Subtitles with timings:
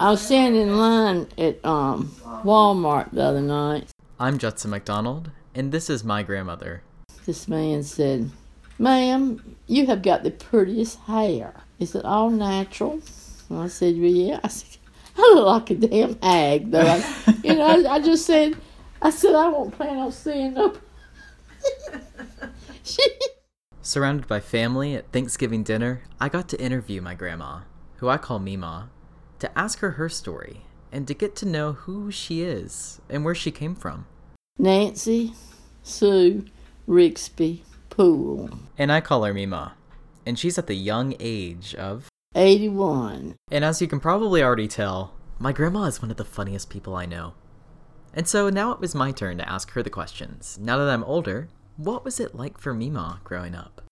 [0.00, 2.06] I was standing in line at um,
[2.42, 3.90] Walmart the other night.
[4.18, 6.82] I'm Judson McDonald, and this is my grandmother.
[7.26, 8.30] This man said,
[8.78, 11.52] Ma'am, you have got the prettiest hair.
[11.78, 13.02] Is it all natural?
[13.50, 14.40] And I said, well, Yeah.
[14.42, 14.78] I said,
[15.18, 16.80] I look like a damn hag, though.
[16.80, 18.56] I, you know, I, I just said,
[19.02, 20.78] I said, I won't plan on seeing no.
[22.82, 23.06] she,
[23.82, 27.60] Surrounded by family at Thanksgiving dinner, I got to interview my grandma,
[27.96, 28.88] who I call Mima,
[29.40, 30.62] to ask her her story
[30.92, 34.06] and to get to know who she is and where she came from.
[34.58, 35.32] Nancy,
[35.82, 36.44] Sue,
[36.86, 39.74] Rixby, Poole, And I call her Mima,
[40.24, 42.08] and she's at the young age of.
[42.34, 43.36] 81.
[43.50, 46.94] And as you can probably already tell, my grandma is one of the funniest people
[46.94, 47.34] I know.
[48.12, 50.58] And so now it was my turn to ask her the questions.
[50.60, 53.82] Now that I'm older, what was it like for Mima growing up?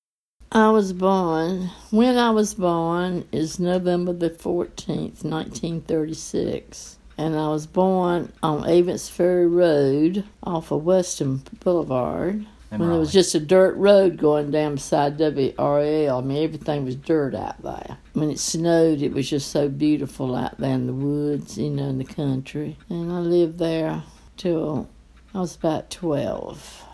[0.50, 6.96] I was born, when I was born is November the 14th, 1936.
[7.18, 12.46] And I was born on Avents Ferry Road off of Western Boulevard.
[12.70, 16.18] In when there was just a dirt road going down beside WRL.
[16.18, 17.98] I mean, everything was dirt out there.
[18.14, 21.90] When it snowed, it was just so beautiful out there in the woods, you know,
[21.90, 22.78] in the country.
[22.88, 24.02] And I lived there
[24.38, 24.88] till
[25.34, 26.84] I was about 12.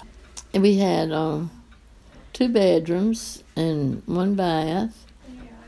[0.55, 1.53] And we had um,
[2.33, 5.07] two bedrooms and one bath,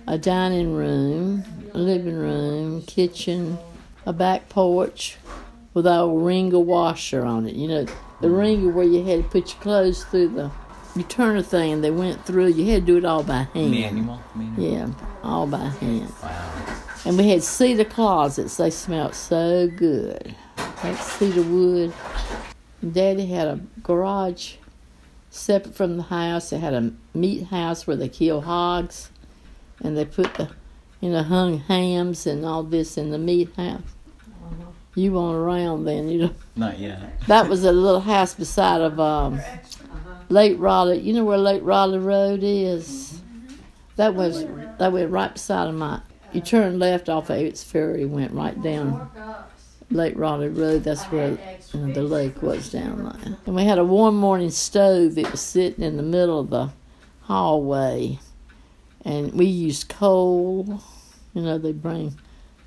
[0.07, 3.59] a dining room, a living room, kitchen,
[4.05, 5.17] a back porch
[5.75, 7.55] with a old ringer washer on it.
[7.55, 7.87] You know,
[8.21, 10.51] the ringer where you had to put your clothes through the,
[10.95, 12.49] you turn a thing and they went through.
[12.49, 13.71] You had to do it all by hand.
[13.71, 14.21] Manual?
[14.35, 14.73] Manual.
[14.73, 14.89] Yeah,
[15.23, 16.13] all by hand.
[16.23, 16.83] Wow.
[17.05, 18.57] And we had cedar closets.
[18.57, 20.35] They smelled so good.
[20.83, 21.93] Like cedar wood.
[22.93, 24.55] Daddy had a garage
[25.37, 26.51] separate from the house.
[26.51, 29.11] They had a meat house where they kill hogs.
[29.81, 30.51] And they put the,
[31.01, 33.83] you know, hung hams and all this in the meat house.
[34.95, 36.31] You weren't around then, you know.
[36.57, 37.21] Not yet.
[37.27, 39.41] That was a little house beside of um,
[40.31, 41.01] Lake Raleigh.
[41.01, 43.21] You know where Lake Raleigh Road is?
[43.97, 44.45] That was
[44.79, 46.01] that went right beside of my.
[46.33, 49.11] You turn left off of Avets Ferry, went right down
[49.91, 50.85] Lake Raleigh Road.
[50.85, 51.31] That's where
[51.73, 53.37] you know, the lake was down there.
[53.47, 56.71] And we had a warm morning stove that was sitting in the middle of the
[57.23, 58.19] hallway,
[59.05, 60.81] and we used coal.
[61.35, 62.17] You know, they bring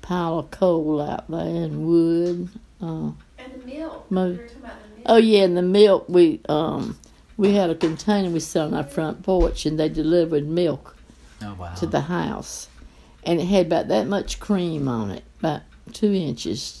[0.02, 2.48] pile of coal out there and wood.
[2.80, 3.16] Uh, And
[3.62, 4.10] the milk.
[4.10, 5.02] Mo- We were talking about the milk.
[5.06, 6.98] Oh yeah, and the milk we um
[7.36, 10.96] we had a container we set on our front porch, and they delivered milk
[11.42, 11.74] Oh, wow.
[11.74, 12.68] to the house,
[13.24, 16.79] and it had about that much cream on it, about two inches.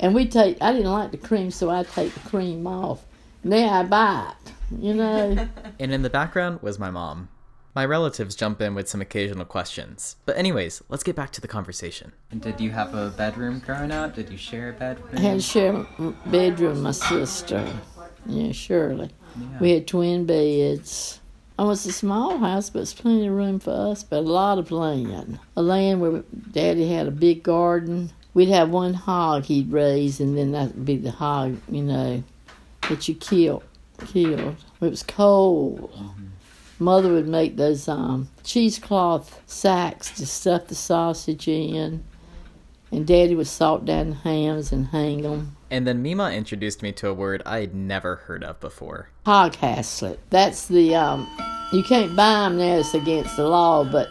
[0.00, 3.04] And we take I didn't like the cream, so I take the cream off.
[3.44, 5.48] Now I buy it, you know.
[5.80, 7.28] And in the background was my mom.
[7.74, 10.16] My relatives jump in with some occasional questions.
[10.26, 12.12] But, anyways, let's get back to the conversation.
[12.32, 14.16] And did you have a bedroom growing up?
[14.16, 15.10] Did you share a bedroom?
[15.12, 17.64] I had to share a bedroom with my sister.
[18.26, 19.10] Yeah, Shirley.
[19.60, 21.20] We had twin beds.
[21.56, 24.58] Oh, was a small house, but it's plenty of room for us, but a lot
[24.58, 25.38] of land.
[25.56, 28.10] A land where Daddy had a big garden.
[28.34, 32.22] We'd have one hog he'd raise, and then that would be the hog, you know,
[32.88, 33.64] that you killed.
[34.06, 34.56] Killed.
[34.80, 35.90] It was cold.
[36.78, 42.04] Mother would make those um, cheesecloth sacks to stuff the sausage in,
[42.92, 45.56] and Daddy would salt down the hams and hang them.
[45.70, 49.10] And then Mima introduced me to a word I had never heard of before.
[49.26, 50.18] hog haslet.
[50.30, 51.26] That's the um,
[51.72, 52.76] you can't buy them now.
[52.76, 54.08] It's against the law, but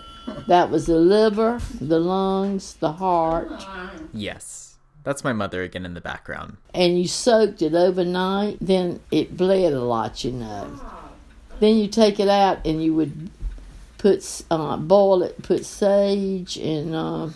[0.47, 3.51] that was the liver, the lungs, the heart,
[4.13, 4.75] Yes.
[5.03, 6.57] That's my mother again in the background.
[6.73, 8.57] and you soaked it overnight.
[8.59, 10.81] Then it bled a lot, you know.
[11.61, 13.29] Then you take it out and you would
[13.97, 17.29] put uh, boil it, put sage and uh,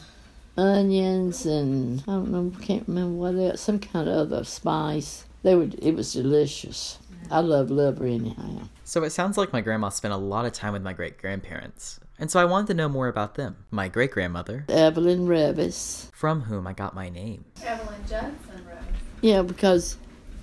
[0.58, 5.24] onions and I don't know, can't remember what else, some kind of other spice.
[5.44, 5.76] They would.
[5.82, 7.00] It was delicious.
[7.32, 8.64] I love liver anyhow.
[8.84, 12.01] So it sounds like my grandma spent a lot of time with my great grandparents.
[12.22, 13.58] And so I wanted to know more about them.
[13.72, 16.12] My great grandmother, Evelyn Revis.
[16.14, 17.44] from whom I got my name.
[17.64, 18.78] Evelyn Judson Rose.
[19.22, 19.98] Yeah, because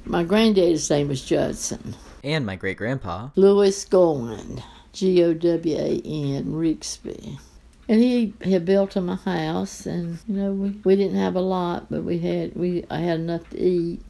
[0.04, 1.94] my granddaddy's name was Judson.
[2.24, 4.60] And my great grandpa, Louis Gowan,
[4.92, 7.38] G O W A N, Rixby.
[7.88, 11.40] And he had built him a house, and you know we, we didn't have a
[11.40, 14.02] lot, but we had we I had enough to eat,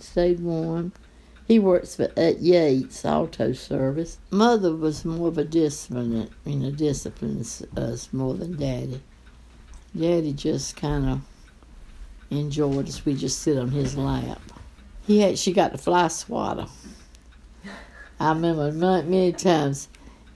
[0.00, 0.92] stayed warm.
[1.46, 4.18] He works for at Yates Auto Service.
[4.30, 9.00] Mother was more of a discipline, you know, disciplines us more than Daddy.
[9.96, 11.20] Daddy just kind of
[12.30, 13.04] enjoyed us.
[13.06, 14.40] We just sit on his lap.
[15.06, 16.66] He she got the fly swatter.
[18.18, 19.88] I remember many times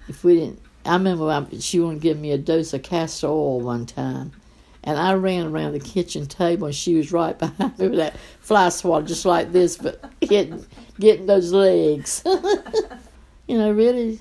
[0.08, 0.60] if we didn't.
[0.84, 4.32] I remember I, she wanted to give me a dose of castor oil one time,
[4.82, 8.16] And I ran around the kitchen table, and she was right behind me with that
[8.40, 10.64] fly swatter, just like this, but getting
[10.98, 12.22] getting those legs.
[13.46, 14.20] you know, really,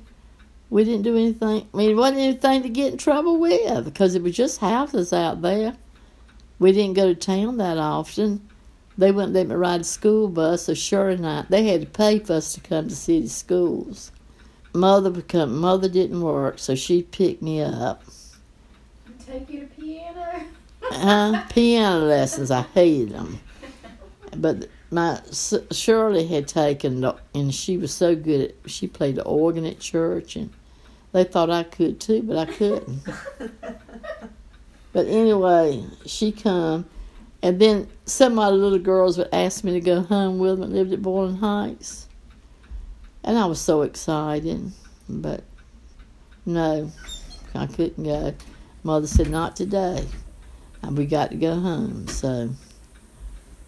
[0.70, 1.68] we didn't do anything.
[1.74, 5.14] I mean, it wasn't anything to get in trouble with because it was just houses
[5.14, 5.76] out there.
[6.60, 8.48] We didn't go to town that often.
[8.98, 12.20] They wouldn't let me ride a school bus, so sure enough, they had to pay
[12.20, 14.12] for us to come to city schools.
[14.74, 18.04] Mother become mother didn't work, so she picked me up.
[19.30, 20.44] Take you to piano.
[20.92, 23.40] Uh, piano lessons, I hated them.
[24.36, 25.22] But my
[25.72, 27.06] Shirley had taken,
[27.36, 28.72] and she was so good at.
[28.72, 30.50] She played the organ at church, and
[31.12, 33.02] they thought I could too, but I couldn't.
[34.94, 36.88] but anyway, she come,
[37.44, 40.74] and then some of my little girls would ask me to go home with them.
[40.74, 42.08] Lived at Boylan Heights,
[43.24, 44.72] and I was so excited,
[45.08, 45.44] but
[46.48, 46.92] no,
[47.54, 48.34] I couldn't go.
[48.84, 50.06] Mother said not today,
[50.82, 52.08] and we got to go home.
[52.08, 52.50] So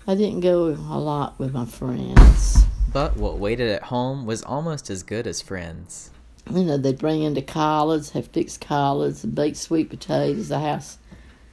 [0.07, 2.65] I didn't go a lot with my friends.
[2.93, 6.11] But what waited at home was almost as good as friends.
[6.49, 10.49] you know, they'd bring in the collards, have fixed collards, and baked sweet potatoes.
[10.49, 10.97] The house,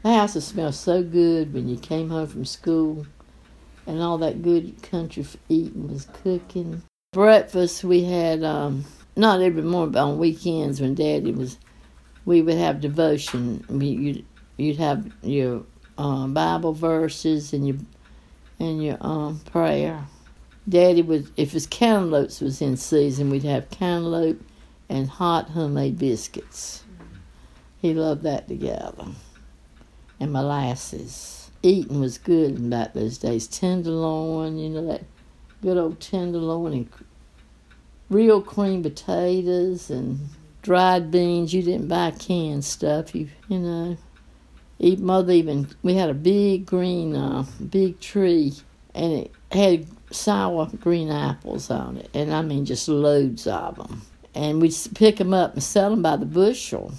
[0.03, 3.07] the house would smell so good when you came home from school,
[3.87, 6.83] and all that good country eating was cooking.
[7.13, 8.85] Breakfast we had, um,
[9.17, 11.59] not every morning, but on weekends when Daddy was,
[12.29, 13.65] we would have devotion.
[13.71, 14.25] We, you'd,
[14.59, 15.65] you'd have your
[15.97, 17.79] um, Bible verses and your
[18.61, 20.05] and your um, prayer.
[20.69, 24.43] Daddy would, if his cantaloupes was in season, we'd have cantaloupe
[24.91, 26.85] and hot homemade biscuits.
[27.81, 29.07] He loved that together.
[30.21, 31.51] And molasses.
[31.63, 33.47] Eating was good in back those days.
[33.47, 35.05] Tenderloin, you know, that
[35.63, 36.89] good old tenderloin and
[38.11, 40.29] real cream potatoes and
[40.63, 41.53] dried beans.
[41.53, 43.97] You didn't buy canned stuff, you, you know.
[44.81, 48.53] Mother even, we had a big green, uh, big tree
[48.95, 52.11] and it had sour green apples on it.
[52.15, 54.03] And I mean, just loads of them
[54.39, 56.93] and we'd pick them up and sell them by the bushel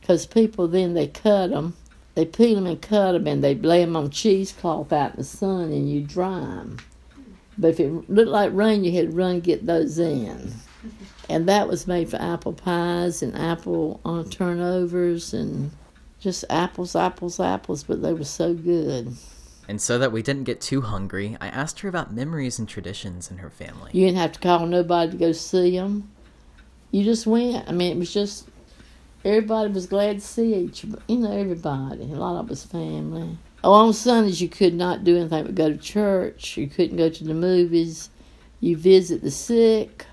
[0.00, 1.76] because people then they cut them
[2.14, 5.24] they peel them and cut them and they lay them on cheesecloth out in the
[5.24, 6.76] sun and you dry them
[7.58, 10.52] but if it looked like rain you had to run get those in
[11.30, 15.70] and that was made for apple pies and apple uh, turnovers and
[16.18, 19.14] just apples apples apples but they were so good
[19.68, 23.30] And so that we didn't get too hungry, I asked her about memories and traditions
[23.30, 23.90] in her family.
[23.94, 26.10] You didn't have to call nobody to go see them.
[26.90, 27.68] You just went.
[27.68, 28.48] I mean, it was just
[29.24, 30.82] everybody was glad to see each.
[31.06, 32.02] You know, everybody.
[32.02, 33.38] A lot of us family.
[33.62, 36.56] Oh, on Sundays you could not do anything but go to church.
[36.56, 38.10] You couldn't go to the movies.
[38.58, 40.04] You visit the sick,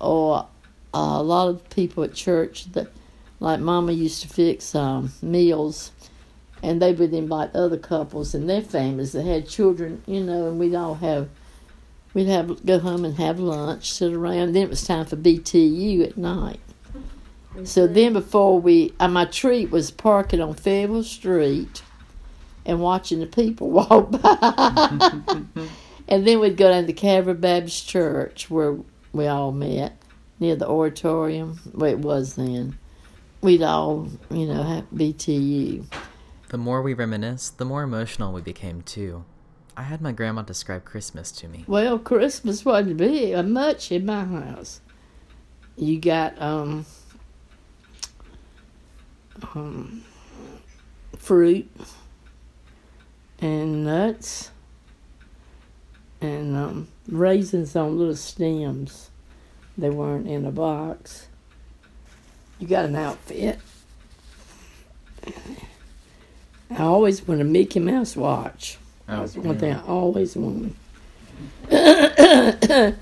[0.00, 0.46] or
[0.94, 2.88] uh, a lot of people at church that,
[3.40, 5.92] like Mama used to fix um, meals
[6.62, 10.58] and they would invite other couples and their families that had children, you know, and
[10.58, 11.28] we'd all have,
[12.14, 14.52] we'd have go home and have lunch, sit around.
[14.52, 16.60] Then it was time for BTU at night.
[17.64, 21.82] So then before we, uh, my treat was parking on Fayetteville Street
[22.64, 25.38] and watching the people walk by.
[26.08, 28.76] and then we'd go down to Calvary Baptist Church where
[29.16, 29.96] we all met
[30.38, 32.78] near the auditorium, where it was then.
[33.40, 35.84] We'd all, you know, have BTU.
[36.48, 39.24] The more we reminisced, the more emotional we became too.
[39.76, 41.64] I had my grandma describe Christmas to me.
[41.66, 44.80] Well, Christmas wasn't big much in my house.
[45.76, 46.86] You got um,
[49.54, 50.02] um
[51.18, 51.68] fruit
[53.40, 54.50] and nuts
[56.20, 59.10] and um, raisins on little stems.
[59.78, 61.26] They weren't in a box.
[62.58, 63.58] You got an outfit.
[66.70, 68.78] I always wanted a Mickey Mouse watch.
[69.08, 70.74] Oh, That's one thing I always wanted.
[71.70, 72.96] and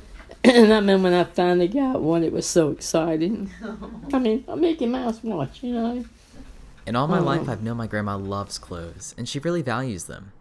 [0.44, 3.50] I remember when I finally got one, it was so exciting.
[4.12, 6.04] I mean, a Mickey Mouse watch, you know.
[6.86, 7.22] In all my Oh.
[7.24, 10.32] life, I've known my grandma loves clothes, and she really values them.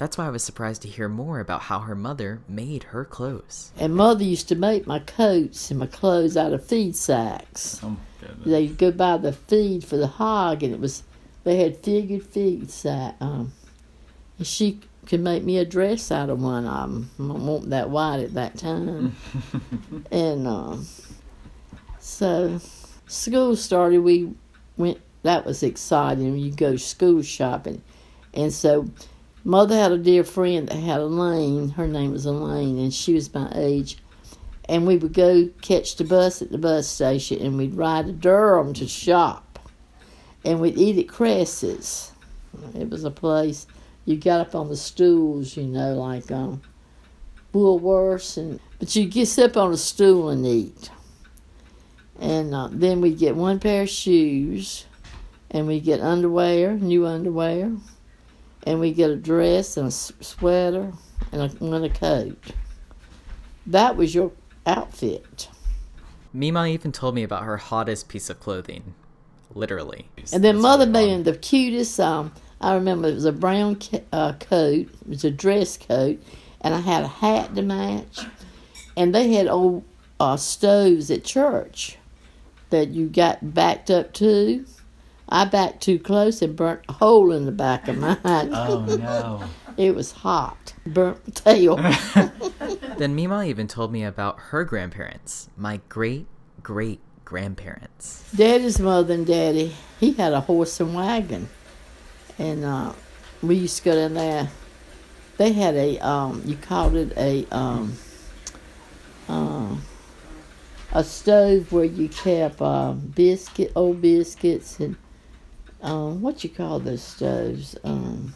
[0.00, 3.70] That's why I was surprised to hear more about how her mother made her clothes.
[3.76, 7.78] And Mother used to make my coats and my clothes out of feed sacks.
[7.82, 7.98] Oh.
[8.46, 11.02] They'd go buy the feed for the hog, and it was
[11.44, 13.16] they had figured feed sack.
[13.20, 13.52] Um,
[14.38, 17.10] and she could make me a dress out of one of them.
[17.18, 19.14] I wasn't that wide at that time.
[20.10, 20.86] and um,
[21.98, 22.58] so
[23.06, 23.98] school started.
[23.98, 24.32] We
[24.78, 24.98] went.
[25.24, 26.38] That was exciting.
[26.38, 27.82] You go school shopping,
[28.32, 28.88] and so
[29.44, 31.70] mother had a dear friend that had Elaine.
[31.70, 33.98] Her name was Elaine, and she was my age.
[34.68, 38.12] And we would go catch the bus at the bus station, and we'd ride to
[38.12, 39.58] Durham to shop,
[40.44, 42.12] and we'd eat at Kress's.
[42.74, 43.66] It was a place
[44.04, 46.62] you got up on the stools, you know, like um,
[47.52, 50.90] Woolworths, and but you get up on a stool and eat.
[52.18, 54.86] And uh, then we get one pair of shoes,
[55.50, 57.72] and we get underwear, new underwear,
[58.64, 60.92] and we get a dress and a sweater
[61.32, 62.52] and a, a coat.
[63.66, 64.32] That was your
[64.66, 65.48] outfit.
[66.32, 68.94] Mima even told me about her hottest piece of clothing,
[69.54, 70.08] literally.
[70.32, 73.78] And then Mother being the cutest, um, I remember it was a brown
[74.12, 76.22] uh, coat, it was a dress coat,
[76.60, 78.20] and I had a hat to match.
[78.96, 79.84] And they had old
[80.18, 81.96] uh, stoves at church
[82.70, 84.64] that you got backed up to.
[85.30, 88.50] I backed too close and burnt a hole in the back of my mine.
[88.52, 89.44] Oh no.
[89.76, 90.74] it was hot.
[90.86, 91.76] Burnt my tail.
[92.98, 96.26] Then Mima even told me about her grandparents, my great
[96.62, 98.30] great grandparents.
[98.34, 101.48] Daddy's mother and daddy, he had a horse and wagon.
[102.38, 102.92] And uh,
[103.42, 104.50] we used to go down there.
[105.38, 107.94] They had a, um, you called it a, um,
[109.28, 109.76] uh,
[110.92, 114.96] a stove where you kept uh, biscuit, old biscuits, and
[115.82, 117.76] um, what you call those stoves?
[117.84, 118.34] Um,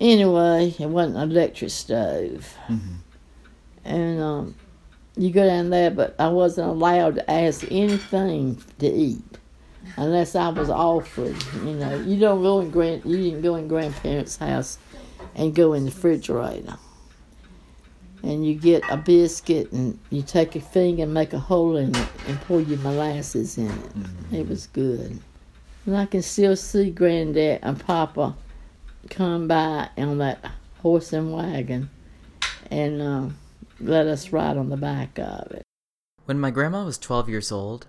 [0.00, 2.54] anyway, it wasn't an electric stove.
[2.68, 2.80] Mhm.
[3.84, 4.54] And um,
[5.16, 9.22] you go down there, but I wasn't allowed to ask anything to eat
[9.96, 11.36] unless I was offered.
[11.64, 14.78] You know, you don't go in grand, you didn't go in grandparents' house
[15.34, 16.76] and go in the refrigerator.
[18.22, 21.94] And you get a biscuit and you take a finger and make a hole in
[21.94, 24.38] it and pour your molasses in it.
[24.38, 25.18] It was good.
[25.86, 28.36] And I can still see Granddad and Papa
[29.10, 30.44] come by on that
[30.80, 31.90] horse and wagon
[32.70, 33.28] and uh,
[33.80, 35.62] let us ride on the back of it.
[36.24, 37.86] When my grandma was 12 years old,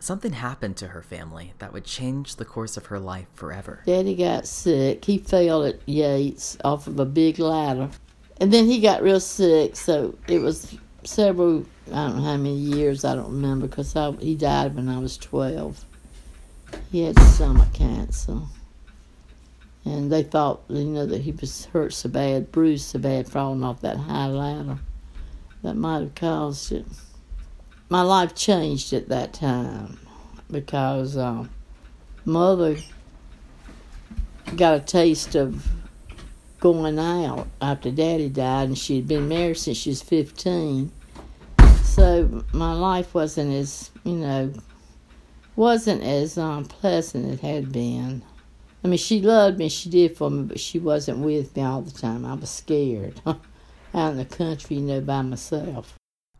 [0.00, 3.82] something happened to her family that would change the course of her life forever.
[3.86, 5.04] Daddy got sick.
[5.04, 7.90] He fell at Yates off of a big ladder.
[8.40, 12.54] And then he got real sick, so it was several, I don't know how many
[12.54, 15.84] years, I don't remember, because he died when I was 12.
[16.90, 18.40] He had stomach cancer.
[19.84, 23.62] And they thought, you know, that he was hurt so bad, bruised so bad, falling
[23.62, 24.78] off that high ladder.
[25.62, 26.86] That might have caused it.
[27.88, 29.98] My life changed at that time
[30.50, 31.46] because uh,
[32.24, 32.76] mother
[34.56, 35.66] got a taste of
[36.60, 40.92] going out after daddy died, and she had been married since she was 15.
[41.82, 44.52] So my life wasn't as, you know,
[45.58, 48.22] wasn't as um, pleasant it had been.
[48.84, 51.82] I mean, she loved me, she did for me, but she wasn't with me all
[51.82, 52.24] the time.
[52.24, 55.94] I was scared out in the country, you know, by myself.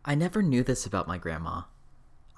[0.05, 1.63] I never knew this about my grandma.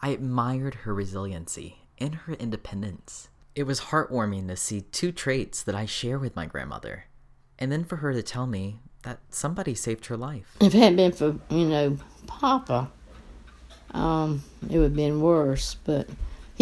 [0.01, 3.29] I admired her resiliency and her independence.
[3.53, 7.05] It was heartwarming to see two traits that I share with my grandmother,
[7.59, 10.57] and then for her to tell me that somebody saved her life.
[10.59, 12.91] If it hadn't been for, you know, Papa,
[13.91, 15.75] um, it would have been worse.
[15.75, 16.07] But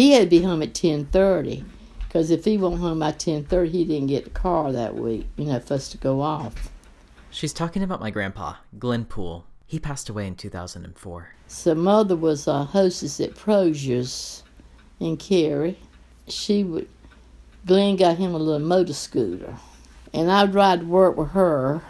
[0.00, 1.62] he had to be home at 10.30
[1.98, 5.44] because if he wasn't home by 10.30, he didn't get the car that week, you
[5.44, 6.72] know, for us to go off.
[7.30, 9.44] She's talking about my grandpa, Glenn Poole.
[9.66, 11.34] He passed away in 2004.
[11.48, 14.42] So mother was a hostess at Prosier's
[15.00, 15.78] in Cary.
[16.28, 16.88] She would,
[17.66, 19.54] Glenn got him a little motor scooter.
[20.14, 21.82] And I'd ride to work with her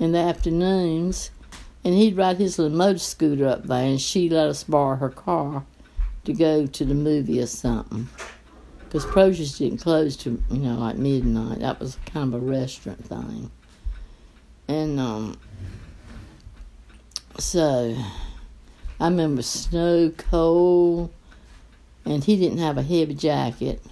[0.00, 1.30] in the afternoons.
[1.84, 5.10] And he'd ride his little motor scooter up there, and she let us borrow her
[5.10, 5.64] car
[6.24, 8.08] to go to the movie or something.
[8.78, 11.60] Because Prosier's didn't close to, you know, like midnight.
[11.60, 13.50] That was kind of a restaurant thing.
[14.68, 15.38] And, um,
[17.38, 17.96] so
[19.00, 21.12] I remember snow, cold,
[22.04, 23.82] and he didn't have a heavy jacket.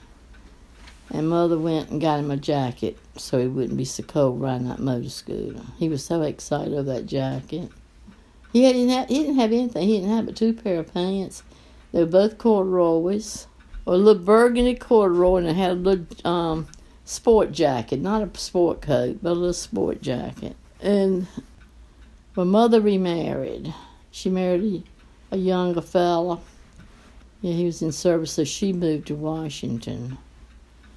[1.10, 4.68] And mother went and got him a jacket so he wouldn't be so cold riding
[4.68, 5.60] that motor scooter.
[5.78, 7.70] He was so excited over that jacket.
[8.52, 9.88] He didn't have, he didn't have anything.
[9.88, 11.42] He didn't have but two pair of pants.
[11.92, 13.46] They were both corduroys,
[13.84, 16.68] or a little burgundy corduroy, and it had a little um,
[17.04, 20.56] sport jacket, not a sport coat, but a little sport jacket.
[20.80, 21.26] And
[22.34, 23.74] my mother remarried.
[24.10, 24.84] She married
[25.30, 26.40] a, a younger fella.
[27.42, 30.16] Yeah, he was in service, so she moved to Washington.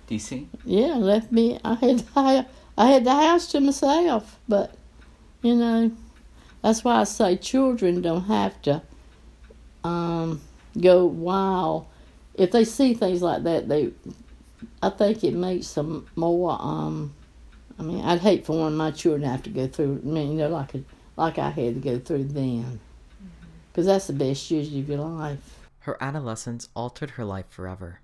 [0.08, 0.46] DC?
[0.64, 1.60] Yeah, left me.
[1.64, 2.46] I had I,
[2.78, 4.75] I had the house to myself, but
[5.42, 5.92] you know,
[6.62, 8.82] that's why I say children don't have to
[9.86, 10.42] um,
[10.79, 11.88] go wild.
[12.34, 13.91] If they see things like that, they,
[14.82, 16.58] I think it makes them more.
[16.60, 17.13] Um,
[17.79, 20.01] I mean, I'd hate for one of my children to have to go through.
[20.03, 20.84] I mean, you know, like a,
[21.15, 22.79] like I had to go through then,
[23.72, 25.67] because that's the best years of your life.
[25.79, 28.00] Her adolescence altered her life forever,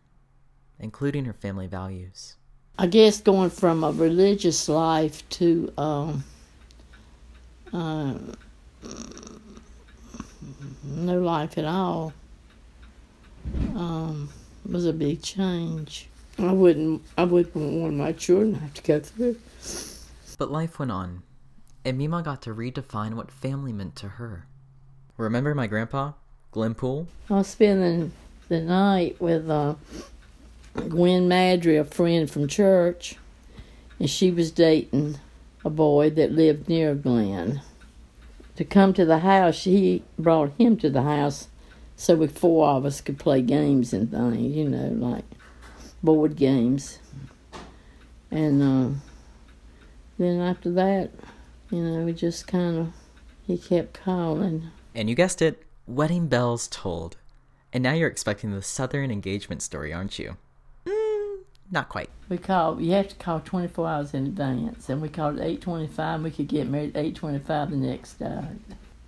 [0.79, 2.35] including her family values.
[2.77, 6.23] I guess going from a religious life to um,
[7.73, 8.13] uh,
[10.83, 12.13] no life at all
[13.75, 14.29] um,
[14.69, 16.07] was a big change.
[16.37, 17.03] I wouldn't.
[17.17, 19.37] I wouldn't want my children to have to go through.
[20.37, 21.23] But life went on,
[21.85, 24.45] and Mima got to redefine what family meant to her.
[25.17, 26.13] Remember my grandpa,
[26.51, 27.07] Glenn Poole?
[27.29, 28.11] I was spending
[28.47, 29.75] the night with uh,
[30.73, 33.17] Gwen Madry, a friend from church,
[33.99, 35.19] and she was dating
[35.63, 37.61] a boy that lived near Glenn.
[38.55, 41.49] To come to the house, she brought him to the house
[42.01, 45.23] so we four of us could play games and things, you know, like
[46.01, 46.97] board games.
[48.31, 48.99] And uh,
[50.17, 51.11] then after that,
[51.69, 52.93] you know, we just kind of,
[53.45, 54.71] he kept calling.
[54.95, 57.17] And you guessed it, wedding bells tolled.
[57.71, 60.37] And now you're expecting the Southern engagement story, aren't you?
[60.87, 62.09] Mm, not quite.
[62.29, 62.81] We called.
[62.81, 66.23] You have to call 24 hours in advance, and we called at 8:25.
[66.23, 68.41] We could get married at 8:25 the next day.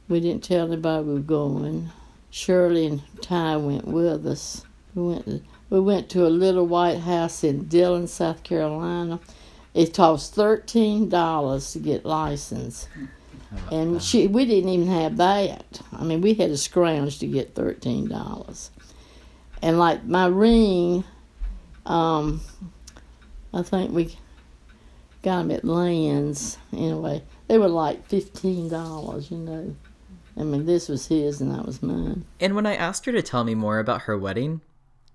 [0.07, 1.89] We didn't tell anybody we were going.
[2.33, 4.65] Shirley and Ty went with us.
[4.95, 5.43] We went.
[5.69, 9.19] We went to a little white house in Dillon, South Carolina.
[9.75, 12.89] It cost thirteen dollars to get licensed,
[13.71, 15.79] and she we didn't even have that.
[15.91, 18.71] I mean, we had to scrounge to get thirteen dollars.
[19.61, 21.03] And like my ring,
[21.85, 22.41] um,
[23.53, 24.17] I think we
[25.21, 26.57] got them at Lands.
[26.71, 29.29] Anyway, they were like fifteen dollars.
[29.29, 29.75] You know,
[30.37, 32.25] I mean, this was his and that was mine.
[32.39, 34.61] And when I asked her to tell me more about her wedding,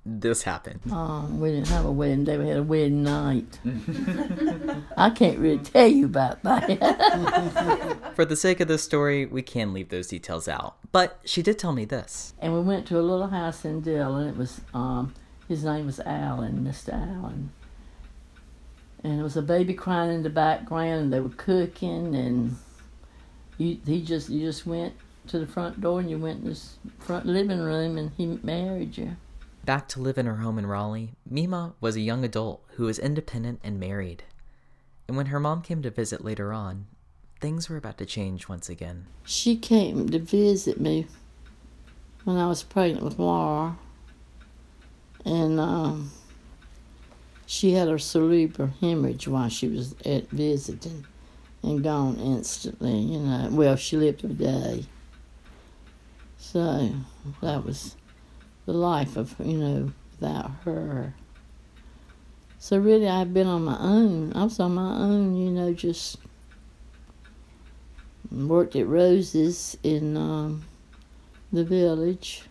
[0.07, 0.81] this happened.
[0.91, 2.39] Um, we didn't have a wedding day.
[2.39, 3.59] We had a wedding night.
[4.97, 8.13] I can't really tell you about that.
[8.15, 10.77] For the sake of this story, we can leave those details out.
[10.93, 12.33] But she did tell me this.
[12.39, 14.29] and we went to a little house in Dillon.
[14.29, 15.15] It was um,
[15.47, 16.93] his name was Allen, Mr.
[16.95, 17.51] Allen.
[19.05, 22.57] And there was a baby crying in the background, and they were cooking, and
[23.59, 24.95] you he just you just went
[25.29, 28.97] to the front door and you went in this front living room, and he married
[28.97, 29.17] you.
[29.65, 32.99] Back to live in her home in Raleigh, Mima was a young adult who was
[32.99, 34.23] independent and married.
[35.07, 36.87] And when her mom came to visit later on,
[37.41, 39.07] things were about to change once again.
[39.25, 41.07] She came to visit me
[42.25, 43.77] when I was pregnant with Laura,
[45.25, 46.11] and um,
[47.47, 51.07] she had her cerebral hemorrhage while she was at visiting,
[51.63, 52.99] and gone instantly.
[52.99, 54.85] You know, well, she lived a day.
[56.51, 56.91] So
[57.43, 57.95] that was
[58.65, 61.13] the life of you know without her.
[62.59, 64.33] So really, I've been on my own.
[64.33, 66.17] I was on my own, you know, just
[68.33, 70.65] worked at Rose's in um,
[71.53, 72.45] the village.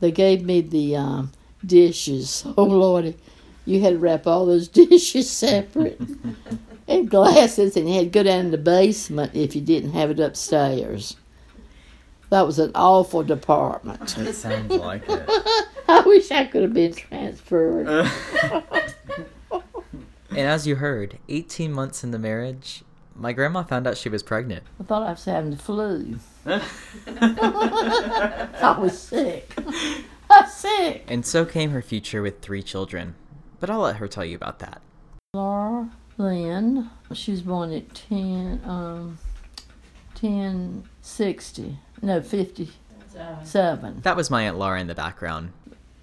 [0.00, 2.42] They gave me the um, dishes.
[2.56, 3.18] Oh lordy,
[3.66, 6.00] you had to wrap all those dishes separate,
[6.88, 10.10] and glasses, and you had to go down in the basement if you didn't have
[10.10, 11.16] it upstairs.
[12.34, 14.18] That was an awful department.
[14.18, 15.24] It sounds like it.
[15.88, 17.86] I wish I could have been transferred.
[20.30, 22.82] And as you heard, 18 months into marriage,
[23.14, 24.64] my grandma found out she was pregnant.
[24.80, 26.18] I thought I was having the flu.
[26.44, 26.60] I
[28.80, 29.54] was sick.
[29.56, 31.04] I was sick.
[31.06, 33.14] And so came her future with three children.
[33.60, 34.82] But I'll let her tell you about that.
[35.34, 36.90] Laura Lynn.
[37.12, 39.18] She was born at 10, um,
[40.20, 41.78] 1060.
[42.04, 44.00] No, 57.
[44.02, 45.52] That was my Aunt Laura in the background.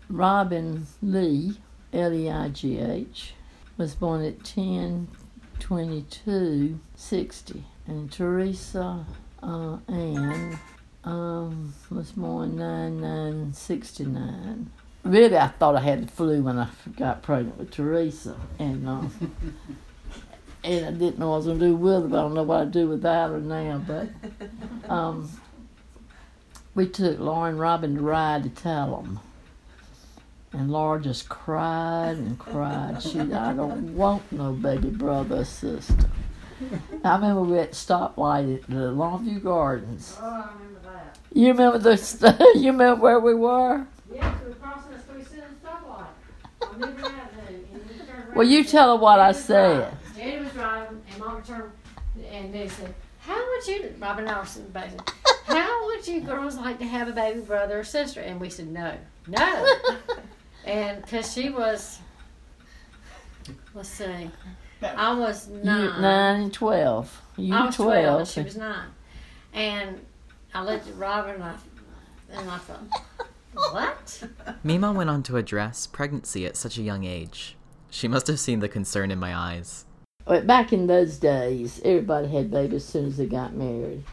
[0.10, 1.60] Robin Lee,
[1.94, 3.36] L E I G H,
[3.78, 5.10] was born at 10
[5.60, 7.64] 22 60.
[7.86, 9.06] And Teresa
[9.44, 10.58] uh, Ann
[11.04, 14.72] um, was born 9 69.
[15.04, 18.36] Really, I thought I had the flu when I got pregnant with Teresa.
[18.58, 19.02] And uh,
[20.64, 22.34] and I didn't know what I was going to do with her, but I don't
[22.34, 23.84] know what I'd do without her now.
[23.86, 24.10] But
[24.90, 25.30] um,
[26.76, 29.20] we took Laura and Robin to ride to tell them.
[30.54, 33.02] And Laura just cried and cried.
[33.02, 36.10] She, I don't want no baby brother or sister.
[37.04, 40.18] I remember we were the stoplight at the Longview Gardens.
[40.22, 41.18] Oh, I remember that.
[41.34, 42.52] You remember the?
[42.60, 43.86] You remember where we were?
[44.14, 46.06] Yeah, we crossed that three cent stoplight.
[46.62, 47.56] I remember that day.
[47.74, 48.36] And we turned.
[48.36, 49.98] Well, you tell her what I Daddy was driving.
[50.14, 50.18] said.
[50.18, 51.72] Daddy was driving, and Mama turned,
[52.30, 54.96] and they said, "How would you, Robin Austin, baby?
[55.46, 58.68] How would you girls like to have a baby brother or sister?" And we said,
[58.68, 58.94] "No,
[59.28, 59.68] no."
[60.66, 62.00] and because she was,
[63.74, 64.30] let's see,
[64.82, 66.02] I was You nine.
[66.02, 67.22] nine and twelve.
[67.38, 68.20] You I was twelve.
[68.20, 68.90] and she was nine,
[69.54, 70.00] and
[70.54, 71.56] I looked at Robin and I,
[72.34, 72.84] and I thought,
[73.74, 74.24] "What?"
[74.64, 77.56] Mima went on to address pregnancy at such a young age.
[77.90, 79.86] She must have seen the concern in my eyes.
[80.32, 84.06] But back in those days, everybody had babies as soon as they got married.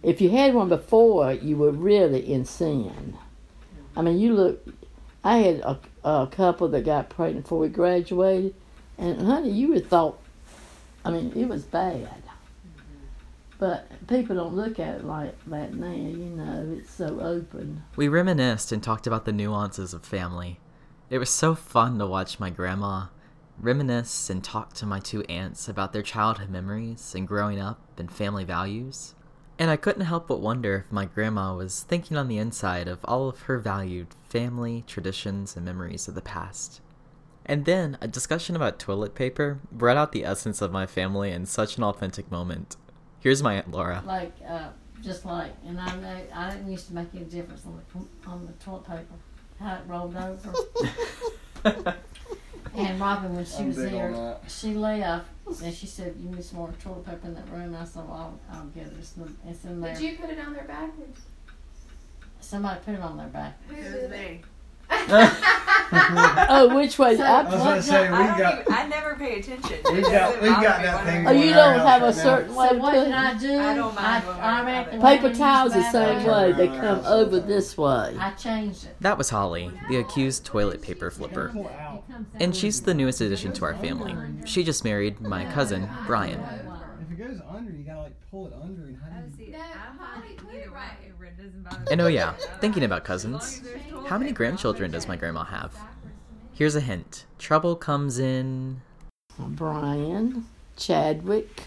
[0.00, 3.18] If you had one before, you were really in sin.
[3.96, 4.64] I mean, you look.
[5.24, 8.54] I had a, a couple that got pregnant before we graduated,
[8.96, 10.20] and honey, you would thought.
[11.04, 12.22] I mean, it was bad.
[13.58, 15.90] But people don't look at it like that now.
[15.90, 17.82] You know, it's so open.
[17.96, 20.60] We reminisced and talked about the nuances of family.
[21.10, 23.06] It was so fun to watch my grandma
[23.58, 28.12] reminisce and talk to my two aunts about their childhood memories and growing up and
[28.12, 29.14] family values.
[29.58, 32.98] And I couldn't help but wonder if my grandma was thinking on the inside of
[33.04, 36.80] all of her valued family, traditions, and memories of the past.
[37.46, 41.46] And then a discussion about toilet paper brought out the essence of my family in
[41.46, 42.76] such an authentic moment.
[43.20, 44.02] Here's my Aunt Laura.
[44.04, 44.68] Like, uh,
[45.02, 48.46] just like, and I know I didn't used to make any difference on the on
[48.46, 49.14] the toilet paper,
[49.58, 51.94] how it rolled over.
[52.88, 54.42] and Robin, when she I'm was big on there, that.
[54.50, 55.28] she left
[55.62, 58.04] and she said, "You need some more toilet paper in that room." And I said,
[58.08, 58.92] "Well, I'll, I'll get it.
[58.98, 60.90] It's in, it's in there." Did you put it on their back?
[62.40, 63.58] Somebody put it on their back.
[63.68, 64.42] Who It did was me.
[65.90, 66.46] Mm-hmm.
[66.48, 67.16] Oh, which way?
[67.16, 69.78] So- I was gonna say we I, don't got even, I never pay attention.
[69.92, 71.26] we got we got that thing.
[71.26, 72.22] oh, you don't have a right now.
[72.22, 73.14] certain way So to what put it.
[73.14, 73.58] I do?
[73.58, 75.02] I don't mind I, I around reckon it.
[75.02, 76.52] when Paper we towels the same way.
[76.52, 78.16] They come over this way.
[78.18, 78.96] I changed it.
[79.00, 81.52] That was Holly, the accused toilet paper flipper.
[82.40, 84.14] And she's the newest addition to our family.
[84.44, 86.40] She just married my cousin, Brian.
[87.00, 89.52] If it goes under, you gotta like pull it under and how do you?
[89.52, 90.80] See, I'm Holly, either way.
[91.28, 94.90] It doesn't bother And oh yeah, thinking about cousins, as there's toilet how many grandchildren
[94.90, 95.74] does my grandma have?
[96.52, 97.24] Here's a hint.
[97.38, 98.80] Trouble comes in.
[99.38, 101.64] Brian Chadwick,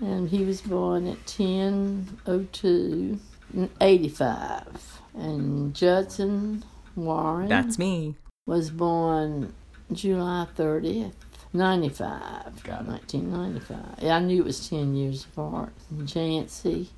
[0.00, 3.18] and he was born at 1002
[3.54, 5.00] in 85.
[5.14, 6.62] And Judson
[6.94, 8.14] Warren That's me.
[8.46, 9.52] was born
[9.92, 11.12] July 30th,
[11.52, 12.62] 95.
[12.62, 12.86] Got it.
[12.88, 14.02] 1995.
[14.04, 15.72] Yeah, I knew it was 10 years apart.
[15.90, 16.88] And Jancy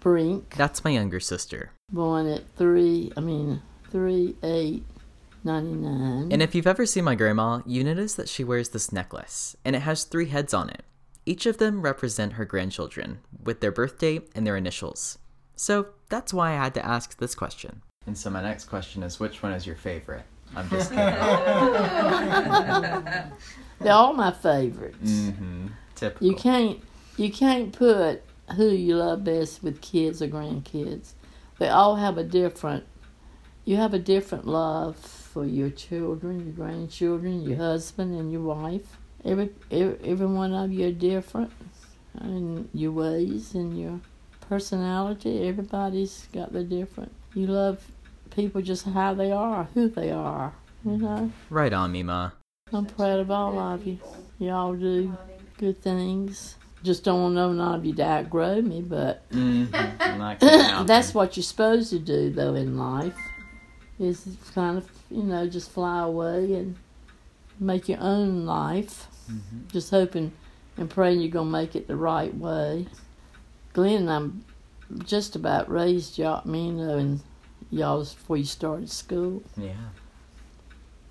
[0.00, 1.72] Brink, That's my younger sister.
[1.90, 3.60] born at 3, I mean,
[3.92, 4.82] 3 8
[5.44, 6.32] 99.
[6.32, 9.76] And if you've ever seen my grandma, you notice that she wears this necklace, and
[9.76, 10.82] it has three heads on it.
[11.26, 15.18] Each of them represent her grandchildren, with their birth date and their initials.
[15.56, 17.82] So that's why I had to ask this question.
[18.06, 20.24] And so my next question is which one is your favorite?
[20.56, 21.04] I'm just kidding.
[23.80, 25.10] They're all my favorites.
[25.10, 25.66] mm-hmm.
[25.96, 26.26] Typical.
[26.26, 26.80] You can't
[27.16, 28.22] you can't put
[28.56, 31.12] who you love best with kids or grandkids.
[31.58, 32.84] They all have a different
[33.64, 38.96] you have a different love for your children, your grandchildren, your husband and your wife.
[39.24, 41.52] Every every, every one of you are different
[42.20, 44.00] in your ways and your
[44.48, 45.46] personality.
[45.48, 47.12] Everybody's got their different.
[47.34, 47.84] You love
[48.34, 50.52] people just how they are, who they are.
[50.84, 52.32] You know, Right on, Mima.
[52.72, 53.98] I'm proud of all of you.
[54.38, 55.16] Y'all do
[55.58, 56.56] good things.
[56.82, 59.74] Just don't want none of you to outgrow me, but Mm-hmm.
[60.00, 63.14] I'm not kidding out that's what you're supposed to do, though, in life.
[63.98, 66.76] Is kind of, you know, just fly away and
[67.60, 69.06] make your own life.
[69.30, 69.70] Mhm.
[69.70, 70.32] Just hoping
[70.76, 72.86] and praying you're going to make it the right way.
[73.72, 74.44] Glenn and I'm
[75.04, 77.20] just about raised y'all, me and uh, and
[77.70, 79.42] y'all's before you started school.
[79.56, 79.72] Yeah.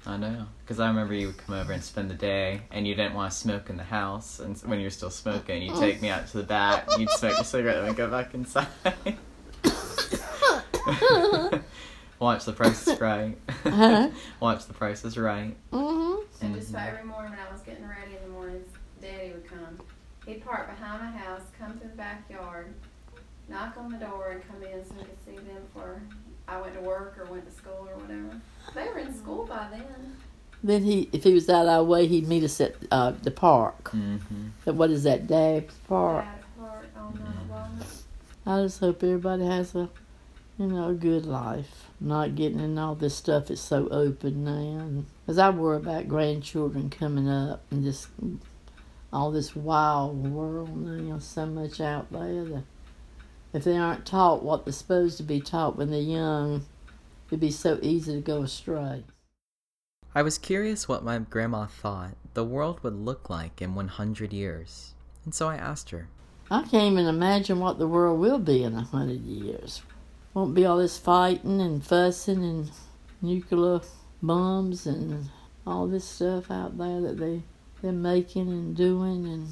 [0.06, 0.48] I know.
[0.64, 3.32] Because I remember you would come over and spend the day, and you didn't want
[3.32, 4.40] to smoke in the house.
[4.40, 7.44] And when you're still smoking, you'd take me out to the back, you'd smoke a
[7.44, 8.68] cigarette, and go back inside.
[12.22, 13.36] Watch the price is right.
[13.64, 14.12] Huh?
[14.40, 15.56] Watch the price is right.
[15.72, 16.22] Mm-hmm.
[16.40, 18.70] So just about every morning when I was getting ready in the mornings,
[19.02, 19.80] Daddy would come.
[20.28, 22.76] He'd park behind my house, come to the backyard,
[23.50, 26.00] knock on the door, and come in so I could see them before
[26.48, 28.40] I went to work or went to school or whatever.
[28.76, 30.16] They were in school by then.
[30.64, 33.32] Then he, if he was out of our way, he'd meet us at uh, the
[33.32, 33.86] park.
[33.86, 34.50] Mm-hmm.
[34.64, 36.26] But what is that, Dabbs Park?
[36.26, 37.88] Dad park on Walnut.
[38.46, 39.90] I just hope everybody has a,
[40.62, 41.88] you know, a good life.
[42.00, 43.50] Not getting in all this stuff.
[43.50, 45.04] It's so open now.
[45.26, 48.10] Because I worry about grandchildren coming up and just
[49.12, 51.18] all this wild world now.
[51.18, 52.44] So much out there.
[52.44, 52.64] That
[53.54, 56.66] if they aren't taught what they're supposed to be taught when they're young,
[57.28, 59.04] it'd be so easy to go astray.
[60.14, 64.94] I was curious what my grandma thought the world would look like in 100 years.
[65.26, 66.08] And so I asked her.
[66.52, 69.82] I can't even imagine what the world will be in a hundred years.
[70.34, 72.72] Won't be all this fighting and fussing and
[73.22, 73.82] nuclear
[74.22, 75.30] bombs and
[75.66, 77.44] all this stuff out there that they
[77.82, 79.48] they're making and doing and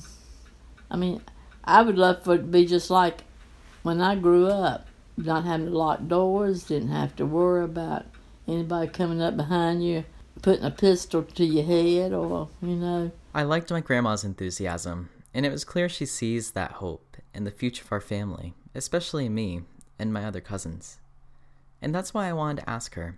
[0.92, 1.22] I mean,
[1.64, 3.24] I would love for it to be just like
[3.84, 4.88] when I grew up,
[5.18, 8.06] not having to lock doors, didn't have to worry about
[8.48, 10.06] anybody coming up behind you
[10.42, 13.12] putting a pistol to your head or, you know.
[13.34, 17.52] I liked my grandma's enthusiasm, and it was clear she sees that hope in the
[17.52, 19.64] future of our family, especially me
[20.00, 20.98] and my other cousins.
[21.82, 23.18] And that's why I wanted to ask her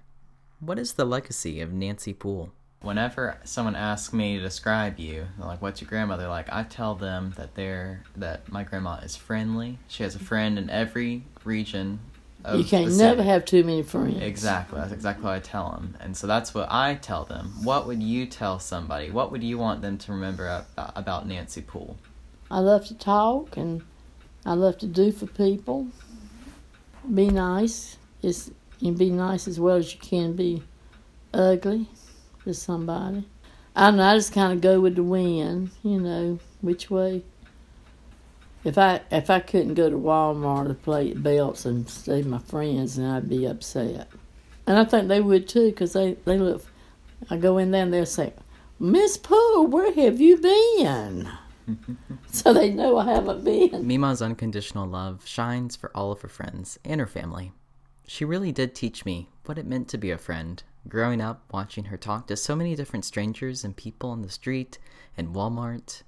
[0.62, 2.52] what is the legacy of Nancy Poole?
[2.82, 7.34] Whenever someone asks me to describe you, like, "What's your grandmother like?" I tell them
[7.36, 9.80] that they're that my grandma is friendly.
[9.88, 12.00] She has a friend in every region.
[12.44, 14.22] Of you can't the never have too many friends.
[14.22, 14.80] Exactly.
[14.80, 15.96] That's exactly what I tell them.
[16.00, 17.54] And so that's what I tell them.
[17.64, 19.12] What would you tell somebody?
[19.12, 21.98] What would you want them to remember about Nancy Poole?
[22.50, 23.84] I love to talk and
[24.44, 25.88] I love to do for people.
[27.14, 27.98] Be nice.
[28.22, 28.34] You
[28.80, 30.64] can be nice as well as you can be
[31.34, 31.88] ugly
[32.44, 33.28] to somebody.
[33.76, 37.24] I don't know, I just kind of go with the wind, you know, which way.
[38.64, 42.38] If I if I couldn't go to Walmart to play at belts and with my
[42.38, 44.08] friends, then I'd be upset.
[44.68, 46.64] And I think they would too, because they, they look.
[47.30, 48.34] I go in there and they'll say,
[48.80, 51.30] Miss Poole, where have you been?
[52.34, 53.86] so they know I haven't been.
[53.86, 57.52] Mima's unconditional love shines for all of her friends and her family.
[58.08, 61.86] She really did teach me what it meant to be a friend, growing up watching
[61.86, 64.78] her talk to so many different strangers and people on the street
[65.18, 66.04] and Walmart.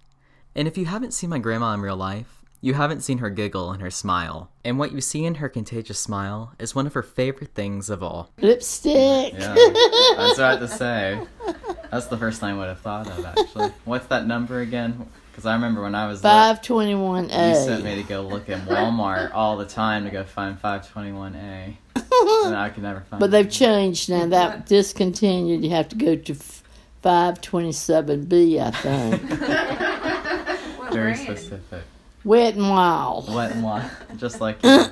[0.55, 3.71] And if you haven't seen my grandma in real life, you haven't seen her giggle
[3.71, 4.49] and her smile.
[4.63, 8.01] And what you see in her contagious smile is one of her favorite things of
[8.01, 8.31] all.
[8.39, 9.33] Lipstick.
[9.33, 11.21] Yeah, that's what I had to say.
[11.91, 13.71] That's the first thing I would have thought of, actually.
[13.85, 15.07] What's that number again?
[15.33, 17.49] Because I remember when I was five twenty one A.
[17.49, 21.75] you sent me to go look in Walmart all the time to go find 521A.
[22.45, 23.31] And I could never find But it.
[23.31, 24.27] they've changed now.
[24.27, 25.63] That discontinued.
[25.63, 26.35] You have to go to
[27.03, 29.21] 527B, I think.
[30.93, 31.19] Very brand?
[31.19, 31.81] specific.
[32.23, 33.33] Wet and Wild.
[33.33, 33.89] Wet and wild.
[34.17, 34.85] Just like you.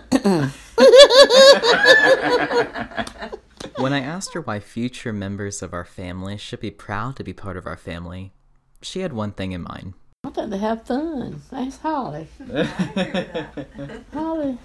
[3.77, 7.33] when I asked her why future members of our family should be proud to be
[7.33, 8.33] part of our family,
[8.81, 9.93] she had one thing in mind.
[10.23, 11.41] I think they have fun.
[11.49, 12.27] That's Holly.
[14.13, 14.57] Holly.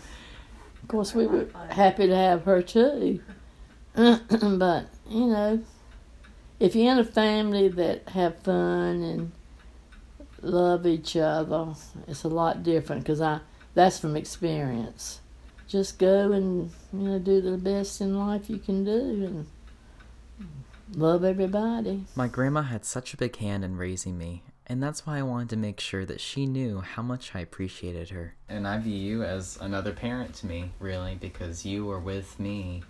[0.82, 3.20] Of course, we were happy to have her too.
[3.94, 5.62] but, you know,
[6.60, 9.32] if you're in a family that have fun and
[10.42, 11.74] love each other,
[12.06, 13.40] it's a lot different because I
[13.74, 15.20] that's from experience.
[15.68, 19.46] Just go and, you know, do the best in life you can do and
[20.94, 22.04] love everybody.
[22.14, 25.50] My grandma had such a big hand in raising me, and that's why I wanted
[25.50, 28.35] to make sure that she knew how much I appreciated her.
[28.48, 32.83] And I view you as another parent to me, really, because you were with me.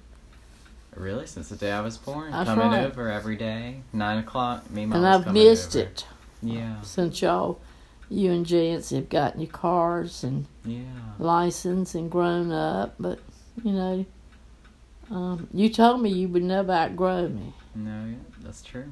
[0.95, 2.85] Really, since the day I was born, That's coming right.
[2.87, 4.71] over every day, nine o'clock.
[4.71, 5.85] Me, mom and I've missed over.
[5.87, 6.07] it.
[6.43, 7.61] Yeah, since y'all,
[8.09, 10.85] you and Jance have gotten your cars and yeah.
[11.19, 13.19] license and grown up, but
[13.63, 14.07] you know,
[15.11, 18.87] um, you told me you would never outgrow me, No, yeah, that's true.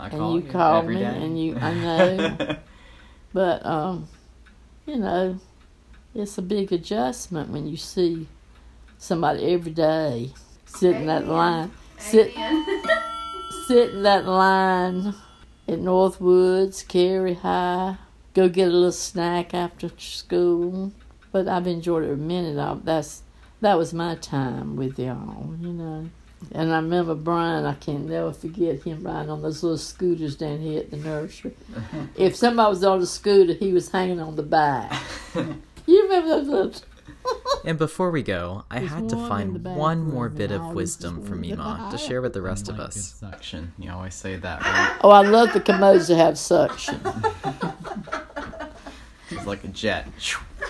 [0.00, 1.06] I And you you call every me, day.
[1.24, 2.56] and you- I know.
[3.32, 4.08] but um,
[4.86, 5.38] you know,
[6.14, 8.26] it's a big adjustment when you see
[8.98, 10.32] somebody every day
[10.66, 11.28] sitting that Amen.
[11.28, 12.82] line, sit, Amen.
[13.68, 15.14] sit in that line
[15.68, 17.96] at Northwoods, Cary High,
[18.34, 20.92] go get a little snack after school.
[21.32, 22.58] But I've enjoyed it a minute.
[22.58, 23.22] I, that's
[23.60, 26.08] that was my time with y'all, you know.
[26.52, 27.64] And I remember Brian.
[27.64, 31.54] I can never forget him riding on those little scooters down here at the nursery.
[32.16, 34.92] if somebody was on the scooter, he was hanging on the back.
[35.86, 36.72] you remember those little?
[37.64, 41.28] And before we go, I There's had to find one more bit of wisdom is
[41.28, 42.94] from going Mima to share with the rest oh of Like us.
[42.94, 43.72] good Suction.
[43.78, 44.98] You always say that, right?
[45.02, 46.98] Oh, I love the commodes that have suction.
[49.30, 50.08] It's like a jet.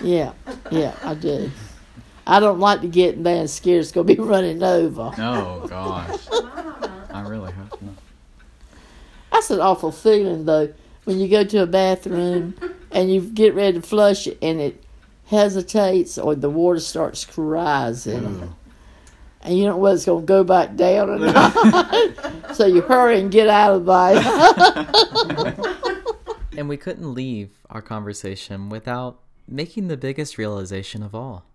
[0.03, 0.33] Yeah,
[0.69, 1.49] yeah, I do.
[2.27, 5.11] I don't like to get in there and scared it's gonna be running over.
[5.17, 6.27] Oh gosh,
[7.11, 7.95] I really hope not.
[9.31, 10.73] That's an awful feeling though
[11.05, 12.55] when you go to a bathroom
[12.91, 14.83] and you get ready to flush it and it
[15.25, 18.53] hesitates or the water starts rising
[19.43, 22.55] and you don't know whether it's gonna go back down or not.
[22.55, 25.57] so you hurry and get out of there.
[26.57, 31.45] And we couldn't leave our conversation without making the biggest realization of all.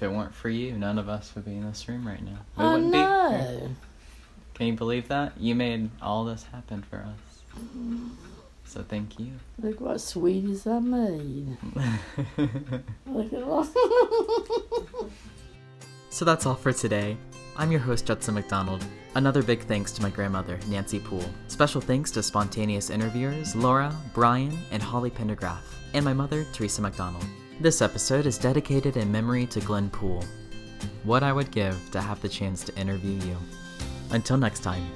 [0.00, 2.38] If it weren't for you, none of us would be in this room right now.
[2.56, 2.98] We I wouldn't be.
[2.98, 3.68] know.
[4.54, 5.38] Can you believe that?
[5.38, 7.60] You made all this happen for us.
[8.64, 9.32] So thank you.
[9.58, 11.54] Look what sweeties I made.
[13.06, 13.68] Look at all.
[16.12, 17.16] So that's all for today.
[17.56, 18.84] I'm your host, Judson McDonald.
[19.14, 21.28] Another big thanks to my grandmother, Nancy Poole.
[21.46, 25.60] Special thanks to spontaneous interviewers Laura, Brian, and Holly Pendergraft,
[25.94, 27.24] and my mother, Teresa McDonald.
[27.60, 30.24] This episode is dedicated in memory to Glenn Poole.
[31.04, 33.36] What I would give to have the chance to interview you.
[34.12, 34.90] Until next time.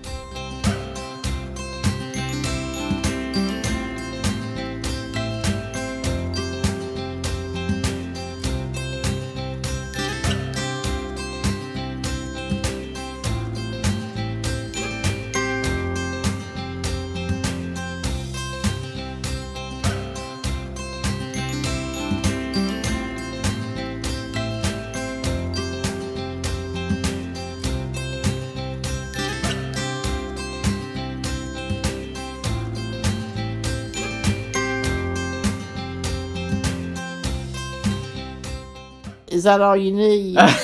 [39.44, 40.38] That all you need?